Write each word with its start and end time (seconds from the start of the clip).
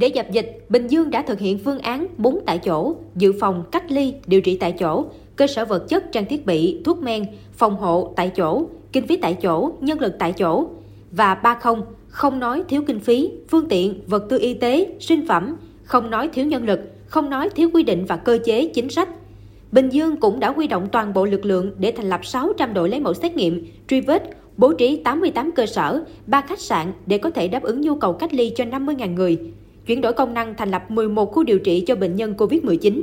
Để 0.00 0.08
dập 0.08 0.30
dịch, 0.32 0.64
Bình 0.68 0.86
Dương 0.86 1.10
đã 1.10 1.22
thực 1.22 1.38
hiện 1.40 1.58
phương 1.58 1.78
án 1.78 2.06
4 2.16 2.40
tại 2.46 2.58
chỗ, 2.58 2.94
dự 3.16 3.32
phòng, 3.40 3.64
cách 3.72 3.92
ly, 3.92 4.14
điều 4.26 4.40
trị 4.40 4.56
tại 4.56 4.72
chỗ, 4.72 5.04
cơ 5.36 5.46
sở 5.46 5.64
vật 5.64 5.88
chất, 5.88 6.12
trang 6.12 6.26
thiết 6.26 6.46
bị, 6.46 6.80
thuốc 6.84 7.02
men, 7.02 7.24
phòng 7.52 7.76
hộ 7.76 8.12
tại 8.16 8.30
chỗ, 8.36 8.64
kinh 8.92 9.06
phí 9.06 9.16
tại 9.16 9.34
chỗ, 9.34 9.72
nhân 9.80 10.00
lực 10.00 10.12
tại 10.18 10.32
chỗ. 10.32 10.66
Và 11.10 11.34
30, 11.34 11.74
không 12.08 12.40
nói 12.40 12.62
thiếu 12.68 12.82
kinh 12.86 13.00
phí, 13.00 13.30
phương 13.48 13.68
tiện, 13.68 14.00
vật 14.06 14.26
tư 14.28 14.38
y 14.40 14.54
tế, 14.54 14.86
sinh 15.00 15.26
phẩm, 15.28 15.56
không 15.82 16.10
nói 16.10 16.28
thiếu 16.32 16.46
nhân 16.46 16.66
lực, 16.66 16.80
không 17.06 17.30
nói 17.30 17.48
thiếu 17.50 17.70
quy 17.72 17.82
định 17.82 18.04
và 18.04 18.16
cơ 18.16 18.38
chế 18.44 18.66
chính 18.74 18.90
sách. 18.90 19.08
Bình 19.72 19.88
Dương 19.88 20.16
cũng 20.16 20.40
đã 20.40 20.50
huy 20.50 20.66
động 20.66 20.88
toàn 20.92 21.12
bộ 21.14 21.24
lực 21.24 21.44
lượng 21.44 21.72
để 21.78 21.92
thành 21.96 22.08
lập 22.08 22.24
600 22.24 22.74
đội 22.74 22.88
lấy 22.88 23.00
mẫu 23.00 23.14
xét 23.14 23.34
nghiệm, 23.36 23.66
truy 23.88 24.00
vết, 24.00 24.22
bố 24.56 24.72
trí 24.72 24.96
88 24.96 25.52
cơ 25.52 25.66
sở, 25.66 26.04
3 26.26 26.40
khách 26.40 26.60
sạn 26.60 26.92
để 27.06 27.18
có 27.18 27.30
thể 27.30 27.48
đáp 27.48 27.62
ứng 27.62 27.80
nhu 27.80 27.94
cầu 27.94 28.12
cách 28.12 28.34
ly 28.34 28.52
cho 28.56 28.64
50.000 28.64 29.14
người, 29.14 29.38
chuyển 29.86 30.00
đổi 30.00 30.12
công 30.12 30.34
năng 30.34 30.54
thành 30.54 30.70
lập 30.70 30.90
11 30.90 31.32
khu 31.32 31.44
điều 31.44 31.58
trị 31.58 31.80
cho 31.86 31.94
bệnh 31.96 32.16
nhân 32.16 32.34
COVID-19. 32.38 33.02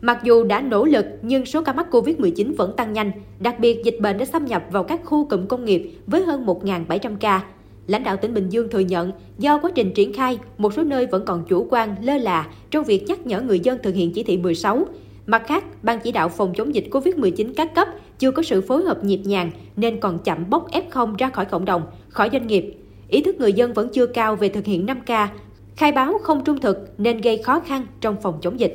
Mặc 0.00 0.18
dù 0.24 0.44
đã 0.44 0.60
nỗ 0.60 0.84
lực 0.84 1.06
nhưng 1.22 1.46
số 1.46 1.62
ca 1.62 1.72
mắc 1.72 1.86
COVID-19 1.90 2.54
vẫn 2.56 2.76
tăng 2.76 2.92
nhanh, 2.92 3.12
đặc 3.40 3.60
biệt 3.60 3.84
dịch 3.84 3.96
bệnh 4.00 4.18
đã 4.18 4.24
xâm 4.24 4.44
nhập 4.44 4.64
vào 4.70 4.84
các 4.84 5.00
khu 5.04 5.24
cụm 5.28 5.46
công 5.46 5.64
nghiệp 5.64 5.90
với 6.06 6.22
hơn 6.22 6.46
1.700 6.46 7.16
ca. 7.20 7.44
Lãnh 7.86 8.04
đạo 8.04 8.16
tỉnh 8.16 8.34
Bình 8.34 8.48
Dương 8.48 8.68
thừa 8.68 8.78
nhận 8.78 9.12
do 9.38 9.58
quá 9.58 9.70
trình 9.74 9.92
triển 9.94 10.12
khai, 10.12 10.38
một 10.58 10.74
số 10.74 10.82
nơi 10.82 11.06
vẫn 11.06 11.24
còn 11.24 11.44
chủ 11.48 11.66
quan, 11.70 11.94
lơ 12.02 12.16
là 12.16 12.48
trong 12.70 12.84
việc 12.84 13.04
nhắc 13.08 13.26
nhở 13.26 13.40
người 13.40 13.60
dân 13.60 13.78
thực 13.82 13.94
hiện 13.94 14.12
chỉ 14.12 14.22
thị 14.22 14.36
16. 14.36 14.86
Mặt 15.26 15.42
khác, 15.46 15.64
Ban 15.82 16.00
chỉ 16.00 16.12
đạo 16.12 16.28
phòng 16.28 16.52
chống 16.56 16.74
dịch 16.74 16.86
COVID-19 16.90 17.52
các 17.56 17.74
cấp 17.74 17.88
chưa 18.18 18.30
có 18.30 18.42
sự 18.42 18.60
phối 18.60 18.82
hợp 18.82 19.04
nhịp 19.04 19.20
nhàng 19.24 19.50
nên 19.76 20.00
còn 20.00 20.18
chậm 20.18 20.50
bóc 20.50 20.66
F0 20.70 21.14
ra 21.18 21.30
khỏi 21.30 21.44
cộng 21.44 21.64
đồng, 21.64 21.82
khỏi 22.08 22.28
doanh 22.32 22.46
nghiệp. 22.46 22.76
Ý 23.08 23.22
thức 23.22 23.36
người 23.40 23.52
dân 23.52 23.72
vẫn 23.72 23.88
chưa 23.92 24.06
cao 24.06 24.36
về 24.36 24.48
thực 24.48 24.64
hiện 24.64 24.86
5K, 24.86 25.26
khai 25.76 25.92
báo 25.92 26.18
không 26.22 26.44
trung 26.44 26.60
thực 26.60 26.88
nên 26.98 27.20
gây 27.20 27.38
khó 27.38 27.60
khăn 27.60 27.86
trong 28.00 28.16
phòng 28.22 28.38
chống 28.42 28.60
dịch. 28.60 28.74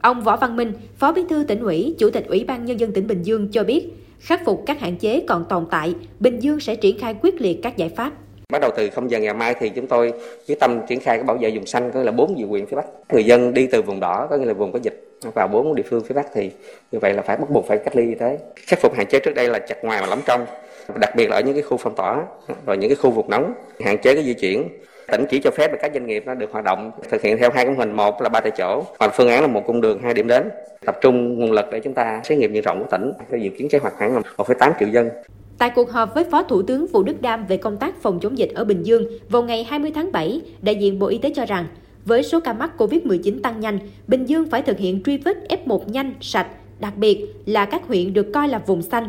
Ông 0.00 0.22
Võ 0.22 0.36
Văn 0.36 0.56
Minh, 0.56 0.72
Phó 0.96 1.12
Bí 1.12 1.22
thư 1.28 1.44
tỉnh 1.48 1.60
ủy, 1.60 1.94
Chủ 1.98 2.10
tịch 2.10 2.26
Ủy 2.28 2.44
ban 2.44 2.64
Nhân 2.64 2.80
dân 2.80 2.92
tỉnh 2.92 3.06
Bình 3.06 3.22
Dương 3.22 3.48
cho 3.52 3.64
biết, 3.64 3.88
khắc 4.20 4.44
phục 4.44 4.62
các 4.66 4.80
hạn 4.80 4.96
chế 4.96 5.24
còn 5.28 5.44
tồn 5.48 5.66
tại, 5.70 5.94
Bình 6.20 6.38
Dương 6.40 6.60
sẽ 6.60 6.76
triển 6.76 6.98
khai 6.98 7.14
quyết 7.22 7.40
liệt 7.40 7.60
các 7.62 7.76
giải 7.76 7.88
pháp. 7.88 8.12
Bắt 8.52 8.58
đầu 8.60 8.70
từ 8.76 8.90
0 8.90 9.10
giờ 9.10 9.18
ngày 9.18 9.34
mai 9.34 9.54
thì 9.60 9.68
chúng 9.68 9.86
tôi 9.86 10.12
quyết 10.48 10.60
tâm 10.60 10.80
triển 10.88 11.00
khai 11.00 11.16
cái 11.16 11.24
bảo 11.24 11.36
vệ 11.36 11.50
vùng 11.50 11.66
xanh 11.66 11.90
có 11.92 11.98
nghĩa 12.00 12.04
là 12.04 12.12
bốn 12.12 12.34
địa 12.34 12.44
quyền 12.44 12.66
phía 12.66 12.76
Bắc. 12.76 12.84
Người 13.12 13.24
dân 13.24 13.54
đi 13.54 13.66
từ 13.66 13.82
vùng 13.82 14.00
đỏ 14.00 14.26
có 14.30 14.36
nghĩa 14.36 14.46
là 14.46 14.52
vùng 14.52 14.72
có 14.72 14.78
dịch 14.82 15.18
vào 15.34 15.48
bốn 15.48 15.74
địa 15.74 15.82
phương 15.90 16.04
phía 16.04 16.14
Bắc 16.14 16.26
thì 16.34 16.50
như 16.92 16.98
vậy 16.98 17.14
là 17.14 17.22
phải 17.22 17.36
bắt 17.36 17.50
buộc 17.50 17.66
phải 17.66 17.78
cách 17.78 17.96
ly 17.96 18.08
y 18.08 18.14
tế. 18.14 18.38
Khắc 18.66 18.78
phục 18.82 18.94
hạn 18.94 19.06
chế 19.06 19.18
trước 19.18 19.34
đây 19.34 19.48
là 19.48 19.58
chặt 19.58 19.84
ngoài 19.84 20.00
mà 20.00 20.06
lắm 20.06 20.20
trong, 20.26 20.46
đặc 21.00 21.16
biệt 21.16 21.30
là 21.30 21.36
ở 21.36 21.40
những 21.40 21.54
cái 21.54 21.62
khu 21.62 21.76
phong 21.76 21.94
tỏa 21.94 22.24
rồi 22.66 22.76
những 22.76 22.90
cái 22.90 22.96
khu 22.96 23.10
vực 23.10 23.28
nóng, 23.28 23.54
hạn 23.80 23.98
chế 24.02 24.14
cái 24.14 24.24
di 24.24 24.34
chuyển 24.34 24.68
tỉnh 25.12 25.24
chỉ 25.30 25.40
cho 25.40 25.50
phép 25.50 25.70
các 25.82 25.90
doanh 25.94 26.06
nghiệp 26.06 26.22
nó 26.26 26.34
được 26.34 26.52
hoạt 26.52 26.64
động 26.64 26.90
thực 27.10 27.22
hiện 27.22 27.38
theo 27.38 27.50
hai 27.54 27.64
cái 27.64 27.74
mô 27.74 27.78
hình. 27.78 27.92
Một 27.92 28.22
là 28.22 28.28
ba 28.28 28.40
tại 28.40 28.52
chỗ 28.58 28.84
hoặc 28.98 29.12
phương 29.14 29.28
án 29.28 29.40
là 29.40 29.46
một 29.46 29.62
cung 29.66 29.80
đường 29.80 30.02
hai 30.02 30.14
điểm 30.14 30.28
đến. 30.28 30.48
Tập 30.86 30.98
trung 31.00 31.38
nguồn 31.38 31.52
lực 31.52 31.66
để 31.72 31.80
chúng 31.80 31.94
ta 31.94 32.20
xét 32.24 32.38
nghiệm 32.38 32.52
diện 32.52 32.62
rộng 32.62 32.78
của 32.78 32.88
tỉnh 32.90 33.12
theo 33.30 33.40
dự 33.40 33.50
kiến 33.58 33.68
kế 33.68 33.78
hoạch 33.78 33.94
khoảng 33.98 34.22
1,8 34.36 34.72
triệu 34.80 34.88
dân. 34.88 35.08
Tại 35.58 35.70
cuộc 35.74 35.90
họp 35.90 36.14
với 36.14 36.24
Phó 36.24 36.42
Thủ 36.42 36.62
tướng 36.62 36.86
Vũ 36.86 37.02
Đức 37.02 37.22
Đam 37.22 37.46
về 37.46 37.56
công 37.56 37.76
tác 37.76 38.02
phòng 38.02 38.20
chống 38.22 38.38
dịch 38.38 38.50
ở 38.54 38.64
Bình 38.64 38.82
Dương 38.82 39.04
vào 39.28 39.42
ngày 39.42 39.64
20 39.64 39.92
tháng 39.94 40.12
7, 40.12 40.40
đại 40.62 40.74
diện 40.74 40.98
Bộ 40.98 41.06
Y 41.06 41.18
tế 41.18 41.32
cho 41.34 41.46
rằng, 41.46 41.66
với 42.04 42.22
số 42.22 42.40
ca 42.40 42.52
mắc 42.52 42.70
COVID-19 42.78 43.40
tăng 43.42 43.60
nhanh, 43.60 43.78
Bình 44.06 44.24
Dương 44.24 44.46
phải 44.50 44.62
thực 44.62 44.78
hiện 44.78 45.02
truy 45.02 45.18
vết 45.18 45.36
F1 45.48 45.80
nhanh, 45.86 46.14
sạch, 46.20 46.46
đặc 46.80 46.92
biệt 46.96 47.26
là 47.46 47.64
các 47.64 47.82
huyện 47.88 48.12
được 48.14 48.26
coi 48.34 48.48
là 48.48 48.58
vùng 48.58 48.82
xanh. 48.82 49.08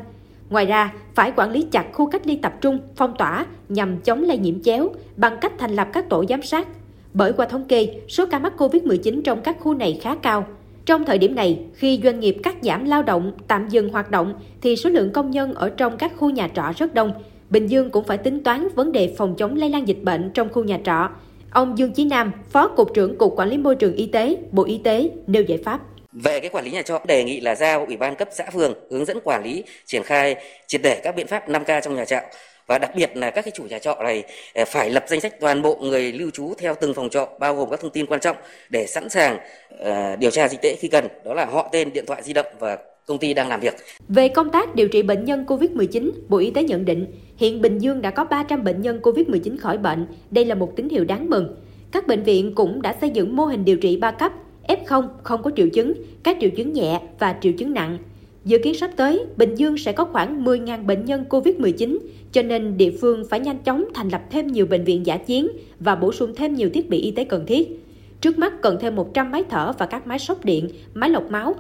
Ngoài 0.50 0.66
ra, 0.66 0.94
phải 1.16 1.32
quản 1.36 1.52
lý 1.52 1.68
chặt 1.72 1.86
khu 1.94 2.10
cách 2.10 2.28
ly 2.28 2.36
tập 2.36 2.54
trung, 2.62 2.80
phong 2.96 3.14
tỏa 3.18 3.46
nhằm 3.70 3.98
chống 3.98 4.24
lây 4.24 4.38
nhiễm 4.38 4.62
chéo 4.62 4.90
bằng 5.18 5.38
cách 5.42 5.54
thành 5.58 5.76
lập 5.76 5.88
các 5.94 6.10
tổ 6.10 6.26
giám 6.30 6.42
sát. 6.42 6.68
Bởi 7.14 7.34
qua 7.34 7.46
thống 7.46 7.66
kê, 7.68 8.02
số 8.08 8.26
ca 8.32 8.40
mắc 8.40 8.54
COVID-19 8.58 9.22
trong 9.22 9.42
các 9.42 9.58
khu 9.60 9.74
này 9.74 10.00
khá 10.02 10.16
cao. 10.16 10.46
Trong 10.86 11.06
thời 11.06 11.18
điểm 11.18 11.36
này, 11.36 11.60
khi 11.74 12.00
doanh 12.04 12.20
nghiệp 12.20 12.38
cắt 12.44 12.56
giảm 12.62 12.86
lao 12.86 13.04
động, 13.04 13.32
tạm 13.48 13.70
dừng 13.70 13.90
hoạt 13.90 14.12
động, 14.12 14.34
thì 14.62 14.76
số 14.76 14.90
lượng 14.90 15.12
công 15.12 15.32
nhân 15.32 15.54
ở 15.54 15.70
trong 15.70 15.98
các 15.98 16.14
khu 16.18 16.30
nhà 16.30 16.48
trọ 16.56 16.64
rất 16.78 16.94
đông. 16.94 17.12
Bình 17.50 17.68
Dương 17.68 17.90
cũng 17.90 18.04
phải 18.04 18.18
tính 18.18 18.44
toán 18.44 18.68
vấn 18.76 18.92
đề 18.92 19.16
phòng 19.18 19.36
chống 19.36 19.56
lây 19.56 19.70
lan 19.70 19.88
dịch 19.88 20.04
bệnh 20.04 20.32
trong 20.34 20.50
khu 20.50 20.64
nhà 20.64 20.80
trọ. 20.84 21.10
Ông 21.52 21.78
Dương 21.78 21.92
Chí 21.92 22.06
Nam, 22.06 22.32
Phó 22.50 22.68
Cục 22.68 22.94
trưởng 22.94 23.18
Cục 23.18 23.34
Quản 23.38 23.50
lý 23.50 23.58
Môi 23.58 23.76
trường 23.76 23.94
Y 23.94 24.06
tế, 24.06 24.38
Bộ 24.52 24.64
Y 24.64 24.78
tế 24.78 25.10
nêu 25.28 25.44
giải 25.44 25.58
pháp. 25.58 25.82
Về 26.12 26.40
cái 26.40 26.50
quản 26.50 26.66
lý 26.66 26.72
nhà 26.72 26.82
trọ, 26.82 27.02
đề 27.06 27.24
nghị 27.24 27.40
là 27.40 27.56
giao 27.56 27.86
Ủy 27.86 27.98
ban 27.98 28.16
cấp 28.16 28.30
xã 28.32 28.46
phường 28.54 28.74
hướng 28.92 29.06
dẫn 29.06 29.20
quản 29.24 29.44
lý, 29.44 29.64
triển 29.86 30.04
khai 30.04 30.36
triệt 30.68 30.82
để 30.84 31.02
các 31.04 31.16
biện 31.16 31.28
pháp 31.28 31.50
5K 31.50 31.82
trong 31.82 31.96
nhà 31.96 32.06
trọ 32.06 32.20
và 32.68 32.78
đặc 32.78 32.92
biệt 32.96 33.18
là 33.18 33.32
các 33.32 33.42
cái 33.42 33.52
chủ 33.56 33.64
nhà 33.64 33.80
trọ 33.80 33.96
này 34.04 34.24
ờ, 34.56 34.66
phải 34.68 34.90
lập 34.90 35.06
danh 35.08 35.22
sách 35.22 35.40
toàn 35.40 35.62
bộ 35.62 35.78
người 35.82 36.12
lưu 36.12 36.30
trú 36.32 36.54
theo 36.58 36.76
từng 36.82 36.94
phòng 36.94 37.10
trọ 37.10 37.28
bao 37.40 37.56
gồm 37.56 37.70
các 37.70 37.80
thông 37.80 37.92
tin 37.92 38.06
quan 38.06 38.20
trọng 38.20 38.38
để 38.70 38.88
sẵn 38.88 39.10
sàng 39.10 39.38
uh, 39.74 40.20
điều 40.20 40.32
tra 40.32 40.48
dịch 40.48 40.62
tễ 40.62 40.76
khi 40.80 40.88
cần 40.88 41.08
đó 41.26 41.34
là 41.34 41.46
họ 41.46 41.70
tên 41.72 41.94
điện 41.94 42.06
thoại 42.06 42.24
di 42.24 42.34
động 42.34 42.46
và 42.60 42.78
công 43.06 43.18
ty 43.18 43.34
đang 43.34 43.50
làm 43.50 43.60
việc. 43.60 43.76
Về 44.08 44.30
công 44.30 44.50
tác 44.50 44.76
điều 44.76 44.88
trị 44.88 45.02
bệnh 45.02 45.26
nhân 45.26 45.46
COVID-19, 45.48 46.12
Bộ 46.30 46.38
Y 46.38 46.52
tế 46.52 46.64
nhận 46.64 46.86
định 46.86 47.08
hiện 47.38 47.62
Bình 47.62 47.78
Dương 47.78 48.02
đã 48.02 48.12
có 48.12 48.24
300 48.24 48.64
bệnh 48.64 48.82
nhân 48.82 49.00
COVID-19 49.04 49.58
khỏi 49.60 49.78
bệnh. 49.78 50.08
Đây 50.32 50.46
là 50.46 50.56
một 50.56 50.74
tín 50.76 50.90
hiệu 50.90 51.06
đáng 51.06 51.30
mừng. 51.30 51.56
Các 51.92 52.08
bệnh 52.08 52.24
viện 52.24 52.56
cũng 52.56 52.82
đã 52.82 52.96
xây 53.02 53.10
dựng 53.10 53.36
mô 53.36 53.46
hình 53.46 53.66
điều 53.66 53.78
trị 53.78 53.98
3 53.98 54.12
cấp, 54.12 54.32
F0 54.68 55.08
không 55.24 55.44
có 55.44 55.52
triệu 55.56 55.68
chứng, 55.70 55.94
các 56.24 56.38
triệu 56.42 56.50
chứng 56.50 56.74
nhẹ 56.74 57.02
và 57.20 57.36
triệu 57.42 57.52
chứng 57.54 57.74
nặng. 57.74 57.98
Dự 58.46 58.58
kiến 58.58 58.74
sắp 58.74 58.92
tới, 58.96 59.26
Bình 59.38 59.56
Dương 59.56 59.78
sẽ 59.78 59.92
có 59.92 60.06
khoảng 60.06 60.44
10.000 60.44 60.86
bệnh 60.86 61.06
nhân 61.06 61.26
COVID-19, 61.30 61.98
cho 62.32 62.42
nên 62.42 62.78
địa 62.78 62.92
phương 62.92 63.24
phải 63.30 63.40
nhanh 63.40 63.58
chóng 63.58 63.86
thành 63.94 64.10
lập 64.10 64.22
thêm 64.32 64.48
nhiều 64.48 64.66
bệnh 64.66 64.84
viện 64.84 65.06
giả 65.06 65.18
chiến 65.18 65.48
và 65.80 65.96
bổ 65.96 66.12
sung 66.12 66.34
thêm 66.36 66.56
nhiều 66.56 66.70
thiết 66.70 66.90
bị 66.90 67.02
y 67.02 67.12
tế 67.12 67.24
cần 67.24 67.46
thiết. 67.46 67.84
Trước 68.22 68.38
mắt 68.38 68.62
cần 68.62 68.78
thêm 68.82 68.96
100 68.96 69.32
máy 69.32 69.44
thở 69.50 69.72
và 69.78 69.86
các 69.86 70.08
máy 70.08 70.20
sốc 70.20 70.46
điện, 70.46 70.70
máy 70.94 71.10
lọc 71.10 71.32
máu. 71.32 71.56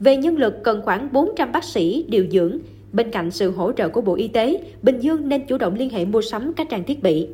Về 0.00 0.16
nhân 0.16 0.38
lực 0.38 0.54
cần 0.64 0.82
khoảng 0.84 1.12
400 1.12 1.52
bác 1.52 1.64
sĩ 1.64 2.04
điều 2.08 2.26
dưỡng. 2.30 2.58
Bên 2.92 3.10
cạnh 3.10 3.30
sự 3.30 3.50
hỗ 3.50 3.72
trợ 3.72 3.88
của 3.88 4.00
Bộ 4.00 4.14
Y 4.14 4.28
tế, 4.28 4.60
Bình 4.82 5.00
Dương 5.00 5.28
nên 5.28 5.46
chủ 5.46 5.58
động 5.58 5.74
liên 5.74 5.90
hệ 5.90 6.04
mua 6.04 6.22
sắm 6.22 6.52
các 6.52 6.68
trang 6.70 6.84
thiết 6.84 7.02
bị. 7.02 7.28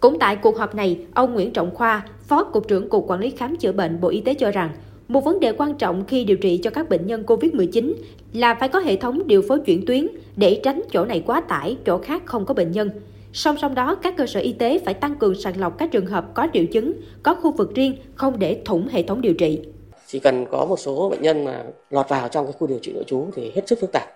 Cũng 0.00 0.18
tại 0.18 0.36
cuộc 0.36 0.58
họp 0.58 0.74
này, 0.74 0.98
ông 1.14 1.34
Nguyễn 1.34 1.52
Trọng 1.52 1.74
Khoa, 1.74 2.06
Phó 2.26 2.44
Cục 2.44 2.68
trưởng 2.68 2.88
Cục 2.88 3.04
Quản 3.08 3.20
lý 3.20 3.30
Khám 3.30 3.56
chữa 3.56 3.72
bệnh 3.72 4.00
Bộ 4.00 4.08
Y 4.08 4.20
tế 4.20 4.34
cho 4.34 4.50
rằng, 4.50 4.70
một 5.08 5.24
vấn 5.24 5.40
đề 5.40 5.52
quan 5.52 5.74
trọng 5.74 6.04
khi 6.04 6.24
điều 6.24 6.36
trị 6.36 6.60
cho 6.62 6.70
các 6.70 6.88
bệnh 6.88 7.06
nhân 7.06 7.24
COVID-19 7.26 7.92
là 8.32 8.54
phải 8.54 8.68
có 8.68 8.78
hệ 8.78 8.96
thống 8.96 9.26
điều 9.26 9.42
phối 9.42 9.60
chuyển 9.60 9.86
tuyến 9.86 10.08
để 10.36 10.60
tránh 10.62 10.82
chỗ 10.92 11.04
này 11.04 11.22
quá 11.26 11.40
tải, 11.40 11.76
chỗ 11.86 11.98
khác 11.98 12.22
không 12.24 12.46
có 12.46 12.54
bệnh 12.54 12.72
nhân. 12.72 12.90
Song 13.32 13.56
song 13.58 13.74
đó, 13.74 13.94
các 13.94 14.16
cơ 14.16 14.26
sở 14.26 14.40
y 14.40 14.52
tế 14.52 14.78
phải 14.84 14.94
tăng 14.94 15.14
cường 15.14 15.34
sàng 15.34 15.60
lọc 15.60 15.78
các 15.78 15.90
trường 15.92 16.06
hợp 16.06 16.34
có 16.34 16.48
triệu 16.52 16.64
chứng, 16.72 16.92
có 17.22 17.34
khu 17.34 17.52
vực 17.52 17.74
riêng, 17.74 17.96
không 18.14 18.38
để 18.38 18.62
thủng 18.64 18.88
hệ 18.88 19.02
thống 19.02 19.20
điều 19.20 19.34
trị. 19.34 19.60
Chỉ 20.06 20.18
cần 20.18 20.46
có 20.50 20.66
một 20.68 20.78
số 20.78 21.08
bệnh 21.10 21.22
nhân 21.22 21.44
mà 21.44 21.62
lọt 21.90 22.08
vào 22.08 22.28
trong 22.28 22.46
cái 22.46 22.52
khu 22.58 22.66
điều 22.66 22.78
trị 22.78 22.92
nội 22.92 23.04
trú 23.06 23.26
thì 23.34 23.52
hết 23.54 23.68
sức 23.68 23.80
phức 23.80 23.92
tạp. 23.92 24.08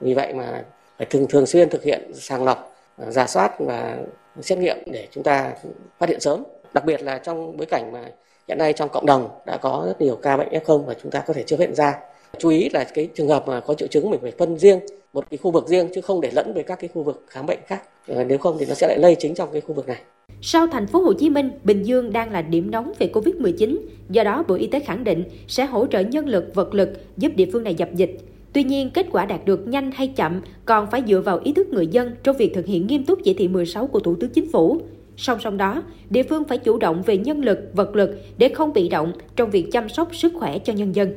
Vì 0.00 0.14
vậy 0.14 0.34
mà 0.34 0.64
phải 0.98 1.06
thường 1.10 1.26
thường 1.28 1.46
xuyên 1.46 1.68
thực 1.68 1.82
hiện 1.82 2.00
sàng 2.14 2.44
lọc, 2.44 2.72
à, 2.96 3.10
giả 3.10 3.26
soát 3.26 3.60
và 3.60 3.96
xét 4.42 4.58
nghiệm 4.58 4.76
để 4.86 5.08
chúng 5.10 5.24
ta 5.24 5.52
phát 5.98 6.08
hiện 6.08 6.20
sớm. 6.20 6.44
Đặc 6.74 6.84
biệt 6.84 7.02
là 7.02 7.18
trong 7.18 7.56
bối 7.56 7.66
cảnh 7.66 7.92
mà 7.92 8.04
hiện 8.48 8.58
nay 8.58 8.72
trong 8.72 8.88
cộng 8.88 9.06
đồng 9.06 9.28
đã 9.46 9.56
có 9.56 9.84
rất 9.86 10.00
nhiều 10.00 10.16
ca 10.16 10.36
bệnh 10.36 10.48
F0 10.48 10.78
và 10.78 10.94
chúng 11.02 11.10
ta 11.10 11.20
có 11.26 11.34
thể 11.34 11.42
chưa 11.46 11.56
phát 11.56 11.64
hiện 11.64 11.74
ra. 11.74 11.94
Chú 12.38 12.48
ý 12.48 12.68
là 12.72 12.84
cái 12.94 13.08
trường 13.14 13.28
hợp 13.28 13.48
mà 13.48 13.60
có 13.60 13.74
triệu 13.74 13.88
chứng 13.88 14.10
mình 14.10 14.20
phải 14.22 14.32
phân 14.38 14.58
riêng 14.58 14.80
một 15.12 15.24
cái 15.30 15.38
khu 15.38 15.50
vực 15.50 15.68
riêng 15.68 15.88
chứ 15.94 16.00
không 16.00 16.20
để 16.20 16.30
lẫn 16.32 16.54
với 16.54 16.62
các 16.62 16.80
cái 16.80 16.90
khu 16.94 17.02
vực 17.02 17.24
khám 17.28 17.46
bệnh 17.46 17.58
khác. 17.66 17.82
Ờ, 18.08 18.24
nếu 18.24 18.38
không 18.38 18.56
thì 18.58 18.66
nó 18.66 18.74
sẽ 18.74 18.86
lại 18.86 18.98
lây 18.98 19.14
chính 19.14 19.34
trong 19.34 19.48
cái 19.52 19.60
khu 19.60 19.74
vực 19.74 19.88
này. 19.88 20.00
Sau 20.40 20.66
thành 20.66 20.86
phố 20.86 21.00
Hồ 21.00 21.12
Chí 21.12 21.30
Minh, 21.30 21.50
Bình 21.64 21.82
Dương 21.82 22.12
đang 22.12 22.32
là 22.32 22.42
điểm 22.42 22.70
nóng 22.70 22.92
về 22.98 23.10
Covid-19, 23.12 23.78
do 24.10 24.24
đó 24.24 24.44
Bộ 24.48 24.54
Y 24.54 24.66
tế 24.66 24.80
khẳng 24.80 25.04
định 25.04 25.24
sẽ 25.48 25.66
hỗ 25.66 25.86
trợ 25.86 26.00
nhân 26.00 26.26
lực, 26.26 26.54
vật 26.54 26.74
lực 26.74 26.88
giúp 27.16 27.32
địa 27.36 27.46
phương 27.52 27.64
này 27.64 27.74
dập 27.74 27.88
dịch. 27.94 28.18
Tuy 28.58 28.64
nhiên, 28.64 28.90
kết 28.90 29.06
quả 29.12 29.26
đạt 29.26 29.44
được 29.44 29.68
nhanh 29.68 29.90
hay 29.94 30.08
chậm 30.08 30.40
còn 30.64 30.90
phải 30.90 31.02
dựa 31.06 31.20
vào 31.20 31.40
ý 31.44 31.52
thức 31.52 31.68
người 31.68 31.86
dân 31.86 32.10
trong 32.22 32.36
việc 32.36 32.54
thực 32.54 32.66
hiện 32.66 32.86
nghiêm 32.86 33.04
túc 33.04 33.18
chỉ 33.24 33.34
thị 33.34 33.48
16 33.48 33.86
của 33.86 34.00
Thủ 34.00 34.14
tướng 34.14 34.30
Chính 34.30 34.50
phủ. 34.50 34.80
Song 35.16 35.38
song 35.40 35.56
đó, 35.56 35.82
địa 36.10 36.22
phương 36.22 36.44
phải 36.44 36.58
chủ 36.58 36.78
động 36.78 37.02
về 37.06 37.18
nhân 37.18 37.44
lực, 37.44 37.58
vật 37.74 37.96
lực 37.96 38.10
để 38.38 38.48
không 38.48 38.72
bị 38.72 38.88
động 38.88 39.12
trong 39.36 39.50
việc 39.50 39.68
chăm 39.72 39.88
sóc 39.88 40.14
sức 40.14 40.32
khỏe 40.36 40.58
cho 40.58 40.72
nhân 40.72 40.94
dân. 40.94 41.14